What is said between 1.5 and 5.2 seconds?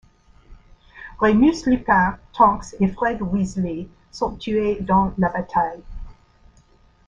Lupin, Tonks et Fred Weasley sont tués dans